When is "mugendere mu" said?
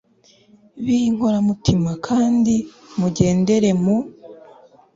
2.99-3.97